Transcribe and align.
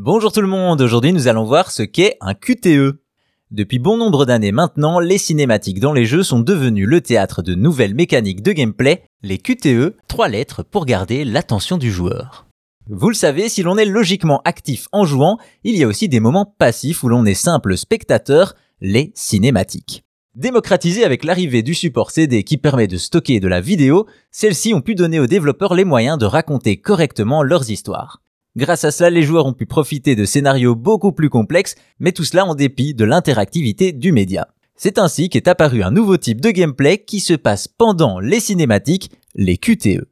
Bonjour 0.00 0.30
tout 0.30 0.42
le 0.42 0.46
monde, 0.46 0.80
aujourd'hui 0.80 1.12
nous 1.12 1.26
allons 1.26 1.42
voir 1.42 1.72
ce 1.72 1.82
qu'est 1.82 2.18
un 2.20 2.32
QTE. 2.32 3.00
Depuis 3.50 3.80
bon 3.80 3.96
nombre 3.96 4.26
d'années 4.26 4.52
maintenant, 4.52 5.00
les 5.00 5.18
cinématiques 5.18 5.80
dans 5.80 5.92
les 5.92 6.04
jeux 6.04 6.22
sont 6.22 6.38
devenues 6.38 6.86
le 6.86 7.00
théâtre 7.00 7.42
de 7.42 7.56
nouvelles 7.56 7.96
mécaniques 7.96 8.44
de 8.44 8.52
gameplay, 8.52 9.02
les 9.24 9.38
QTE, 9.38 9.96
trois 10.06 10.28
lettres 10.28 10.62
pour 10.62 10.86
garder 10.86 11.24
l'attention 11.24 11.78
du 11.78 11.90
joueur. 11.90 12.46
Vous 12.88 13.08
le 13.08 13.16
savez, 13.16 13.48
si 13.48 13.64
l'on 13.64 13.76
est 13.76 13.84
logiquement 13.84 14.40
actif 14.44 14.86
en 14.92 15.04
jouant, 15.04 15.36
il 15.64 15.76
y 15.76 15.82
a 15.82 15.88
aussi 15.88 16.08
des 16.08 16.20
moments 16.20 16.46
passifs 16.46 17.02
où 17.02 17.08
l'on 17.08 17.26
est 17.26 17.34
simple 17.34 17.76
spectateur, 17.76 18.54
les 18.80 19.10
cinématiques. 19.16 20.04
Démocratisées 20.36 21.02
avec 21.02 21.24
l'arrivée 21.24 21.62
du 21.62 21.74
support 21.74 22.12
CD 22.12 22.44
qui 22.44 22.56
permet 22.56 22.86
de 22.86 22.98
stocker 22.98 23.40
de 23.40 23.48
la 23.48 23.60
vidéo, 23.60 24.06
celles-ci 24.30 24.74
ont 24.74 24.80
pu 24.80 24.94
donner 24.94 25.18
aux 25.18 25.26
développeurs 25.26 25.74
les 25.74 25.84
moyens 25.84 26.18
de 26.18 26.24
raconter 26.24 26.76
correctement 26.76 27.42
leurs 27.42 27.68
histoires. 27.68 28.20
Grâce 28.58 28.82
à 28.82 28.90
cela, 28.90 29.08
les 29.08 29.22
joueurs 29.22 29.46
ont 29.46 29.52
pu 29.52 29.66
profiter 29.66 30.16
de 30.16 30.24
scénarios 30.24 30.74
beaucoup 30.74 31.12
plus 31.12 31.30
complexes, 31.30 31.76
mais 32.00 32.10
tout 32.10 32.24
cela 32.24 32.44
en 32.44 32.56
dépit 32.56 32.92
de 32.92 33.04
l'interactivité 33.04 33.92
du 33.92 34.10
média. 34.10 34.48
C'est 34.74 34.98
ainsi 34.98 35.28
qu'est 35.28 35.46
apparu 35.46 35.84
un 35.84 35.92
nouveau 35.92 36.16
type 36.16 36.40
de 36.40 36.50
gameplay 36.50 36.98
qui 36.98 37.20
se 37.20 37.34
passe 37.34 37.68
pendant 37.68 38.18
les 38.18 38.40
cinématiques, 38.40 39.12
les 39.36 39.58
QTE. 39.58 40.08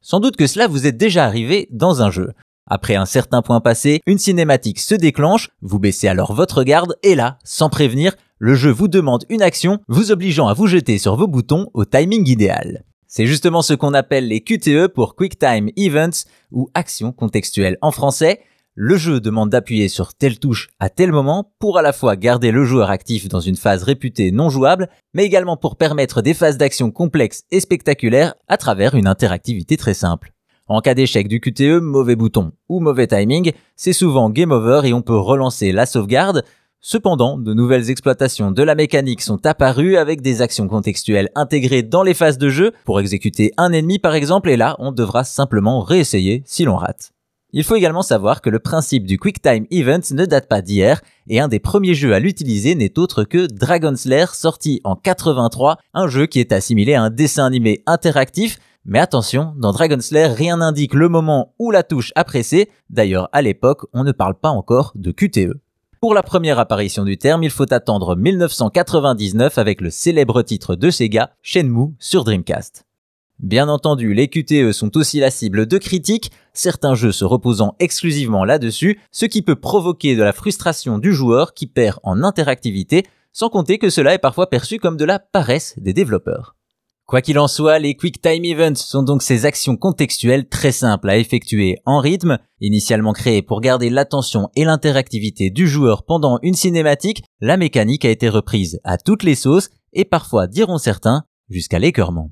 Sans 0.00 0.18
doute 0.18 0.34
que 0.34 0.48
cela 0.48 0.66
vous 0.66 0.88
est 0.88 0.92
déjà 0.92 1.24
arrivé 1.24 1.68
dans 1.70 2.02
un 2.02 2.10
jeu. 2.10 2.32
Après 2.66 2.96
un 2.96 3.06
certain 3.06 3.42
point 3.42 3.60
passé, 3.60 4.00
une 4.06 4.18
cinématique 4.18 4.80
se 4.80 4.96
déclenche, 4.96 5.50
vous 5.62 5.78
baissez 5.78 6.08
alors 6.08 6.34
votre 6.34 6.64
garde 6.64 6.96
et 7.04 7.14
là, 7.14 7.38
sans 7.44 7.68
prévenir, 7.68 8.16
le 8.38 8.56
jeu 8.56 8.72
vous 8.72 8.88
demande 8.88 9.24
une 9.28 9.40
action, 9.40 9.78
vous 9.86 10.10
obligeant 10.10 10.48
à 10.48 10.54
vous 10.54 10.66
jeter 10.66 10.98
sur 10.98 11.14
vos 11.14 11.28
boutons 11.28 11.70
au 11.74 11.84
timing 11.84 12.28
idéal. 12.28 12.82
C'est 13.16 13.26
justement 13.26 13.62
ce 13.62 13.74
qu'on 13.74 13.94
appelle 13.94 14.26
les 14.26 14.40
QTE 14.40 14.88
pour 14.88 15.14
Quick 15.14 15.38
Time 15.38 15.70
Events 15.76 16.26
ou 16.50 16.68
actions 16.74 17.12
contextuelles 17.12 17.78
en 17.80 17.92
français. 17.92 18.40
Le 18.74 18.96
jeu 18.96 19.20
demande 19.20 19.50
d'appuyer 19.50 19.86
sur 19.86 20.14
telle 20.14 20.40
touche 20.40 20.70
à 20.80 20.90
tel 20.90 21.12
moment 21.12 21.52
pour 21.60 21.78
à 21.78 21.82
la 21.82 21.92
fois 21.92 22.16
garder 22.16 22.50
le 22.50 22.64
joueur 22.64 22.90
actif 22.90 23.28
dans 23.28 23.38
une 23.38 23.54
phase 23.54 23.84
réputée 23.84 24.32
non 24.32 24.50
jouable, 24.50 24.88
mais 25.12 25.24
également 25.24 25.56
pour 25.56 25.76
permettre 25.76 26.22
des 26.22 26.34
phases 26.34 26.58
d'action 26.58 26.90
complexes 26.90 27.44
et 27.52 27.60
spectaculaires 27.60 28.34
à 28.48 28.56
travers 28.56 28.96
une 28.96 29.06
interactivité 29.06 29.76
très 29.76 29.94
simple. 29.94 30.32
En 30.66 30.80
cas 30.80 30.94
d'échec 30.94 31.28
du 31.28 31.38
QTE, 31.38 31.80
mauvais 31.80 32.16
bouton 32.16 32.50
ou 32.68 32.80
mauvais 32.80 33.06
timing, 33.06 33.52
c'est 33.76 33.92
souvent 33.92 34.28
game 34.28 34.50
over 34.50 34.88
et 34.88 34.92
on 34.92 35.02
peut 35.02 35.16
relancer 35.16 35.70
la 35.70 35.86
sauvegarde, 35.86 36.42
Cependant, 36.86 37.38
de 37.38 37.54
nouvelles 37.54 37.88
exploitations 37.88 38.50
de 38.50 38.62
la 38.62 38.74
mécanique 38.74 39.22
sont 39.22 39.46
apparues 39.46 39.96
avec 39.96 40.20
des 40.20 40.42
actions 40.42 40.68
contextuelles 40.68 41.30
intégrées 41.34 41.82
dans 41.82 42.02
les 42.02 42.12
phases 42.12 42.36
de 42.36 42.50
jeu 42.50 42.72
pour 42.84 43.00
exécuter 43.00 43.52
un 43.56 43.72
ennemi 43.72 43.98
par 43.98 44.14
exemple 44.14 44.50
et 44.50 44.58
là 44.58 44.76
on 44.78 44.92
devra 44.92 45.24
simplement 45.24 45.80
réessayer 45.80 46.42
si 46.44 46.66
l'on 46.66 46.76
rate. 46.76 47.12
Il 47.54 47.64
faut 47.64 47.76
également 47.76 48.02
savoir 48.02 48.42
que 48.42 48.50
le 48.50 48.58
principe 48.58 49.06
du 49.06 49.18
Quick 49.18 49.40
Time 49.40 49.64
Event 49.70 50.02
ne 50.10 50.26
date 50.26 50.46
pas 50.46 50.60
d'hier 50.60 51.00
et 51.26 51.40
un 51.40 51.48
des 51.48 51.58
premiers 51.58 51.94
jeux 51.94 52.12
à 52.12 52.18
l'utiliser 52.18 52.74
n'est 52.74 52.98
autre 52.98 53.24
que 53.24 53.46
Dragon's 53.46 54.04
Lair 54.04 54.34
sorti 54.34 54.82
en 54.84 54.94
83, 54.94 55.78
un 55.94 56.06
jeu 56.06 56.26
qui 56.26 56.38
est 56.38 56.52
assimilé 56.52 56.92
à 56.92 57.02
un 57.02 57.08
dessin 57.08 57.46
animé 57.46 57.82
interactif 57.86 58.58
mais 58.84 58.98
attention, 58.98 59.54
dans 59.56 59.72
Dragon's 59.72 60.10
Lair, 60.10 60.34
rien 60.34 60.58
n'indique 60.58 60.92
le 60.92 61.08
moment 61.08 61.54
où 61.58 61.70
la 61.70 61.82
touche 61.82 62.12
a 62.16 62.24
pressé. 62.24 62.68
D'ailleurs, 62.90 63.30
à 63.32 63.40
l'époque, 63.40 63.86
on 63.94 64.04
ne 64.04 64.12
parle 64.12 64.34
pas 64.34 64.50
encore 64.50 64.92
de 64.94 65.10
QTE. 65.10 65.58
Pour 66.04 66.12
la 66.12 66.22
première 66.22 66.58
apparition 66.58 67.02
du 67.02 67.16
terme, 67.16 67.44
il 67.44 67.50
faut 67.50 67.72
attendre 67.72 68.14
1999 68.14 69.56
avec 69.56 69.80
le 69.80 69.88
célèbre 69.88 70.42
titre 70.42 70.76
de 70.76 70.90
Sega, 70.90 71.30
Shenmue, 71.40 71.94
sur 71.98 72.24
Dreamcast. 72.24 72.84
Bien 73.38 73.70
entendu, 73.70 74.12
les 74.12 74.28
QTE 74.28 74.72
sont 74.72 74.98
aussi 74.98 75.18
la 75.18 75.30
cible 75.30 75.64
de 75.64 75.78
critiques, 75.78 76.30
certains 76.52 76.94
jeux 76.94 77.10
se 77.10 77.24
reposant 77.24 77.74
exclusivement 77.78 78.44
là-dessus, 78.44 79.00
ce 79.12 79.24
qui 79.24 79.40
peut 79.40 79.56
provoquer 79.56 80.14
de 80.14 80.22
la 80.22 80.34
frustration 80.34 80.98
du 80.98 81.14
joueur 81.14 81.54
qui 81.54 81.66
perd 81.66 82.00
en 82.02 82.22
interactivité, 82.22 83.06
sans 83.32 83.48
compter 83.48 83.78
que 83.78 83.88
cela 83.88 84.12
est 84.12 84.18
parfois 84.18 84.50
perçu 84.50 84.78
comme 84.78 84.98
de 84.98 85.06
la 85.06 85.18
paresse 85.18 85.72
des 85.78 85.94
développeurs. 85.94 86.54
Quoi 87.06 87.20
qu'il 87.20 87.38
en 87.38 87.48
soit, 87.48 87.78
les 87.78 87.96
Quick 87.96 88.22
Time 88.22 88.44
Events 88.46 88.76
sont 88.76 89.02
donc 89.02 89.22
ces 89.22 89.44
actions 89.44 89.76
contextuelles 89.76 90.48
très 90.48 90.72
simples 90.72 91.10
à 91.10 91.18
effectuer 91.18 91.76
en 91.84 92.00
rythme. 92.00 92.38
Initialement 92.62 93.12
créées 93.12 93.42
pour 93.42 93.60
garder 93.60 93.90
l'attention 93.90 94.48
et 94.56 94.64
l'interactivité 94.64 95.50
du 95.50 95.68
joueur 95.68 96.04
pendant 96.06 96.38
une 96.42 96.54
cinématique, 96.54 97.22
la 97.40 97.58
mécanique 97.58 98.06
a 98.06 98.10
été 98.10 98.30
reprise 98.30 98.80
à 98.84 98.96
toutes 98.96 99.22
les 99.22 99.34
sauces 99.34 99.68
et 99.92 100.06
parfois, 100.06 100.46
diront 100.46 100.78
certains, 100.78 101.24
jusqu'à 101.50 101.78
l'écœurement. 101.78 102.30